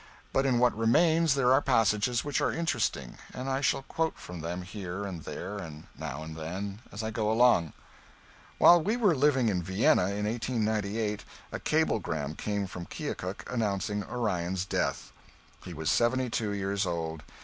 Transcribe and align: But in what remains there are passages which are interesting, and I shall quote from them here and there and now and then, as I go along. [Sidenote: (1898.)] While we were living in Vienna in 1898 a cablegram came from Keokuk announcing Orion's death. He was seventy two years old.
But 0.33 0.47
in 0.47 0.57
what 0.57 0.75
remains 0.75 1.35
there 1.35 1.53
are 1.53 1.61
passages 1.61 2.25
which 2.25 2.41
are 2.41 2.51
interesting, 2.51 3.19
and 3.35 3.47
I 3.47 3.61
shall 3.61 3.83
quote 3.83 4.17
from 4.17 4.39
them 4.39 4.63
here 4.63 5.05
and 5.05 5.21
there 5.25 5.59
and 5.59 5.83
now 5.95 6.23
and 6.23 6.35
then, 6.35 6.81
as 6.91 7.03
I 7.03 7.11
go 7.11 7.31
along. 7.31 7.65
[Sidenote: 7.65 8.57
(1898.)] 8.57 8.57
While 8.57 8.81
we 8.81 8.97
were 8.97 9.27
living 9.27 9.49
in 9.49 9.61
Vienna 9.61 10.05
in 10.09 10.25
1898 10.25 11.23
a 11.51 11.59
cablegram 11.59 12.33
came 12.33 12.65
from 12.65 12.87
Keokuk 12.87 13.43
announcing 13.47 14.03
Orion's 14.03 14.65
death. 14.65 15.11
He 15.63 15.75
was 15.75 15.91
seventy 15.91 16.31
two 16.31 16.49
years 16.49 16.87
old. 16.87 17.21